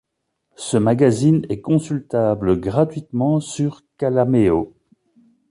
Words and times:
Ce 0.57 0.77
magazine 0.77 1.45
est 1.49 1.61
consultable 1.61 2.59
gratuitement 2.59 3.39
sur 3.39 3.83
Calameo. 3.99 4.73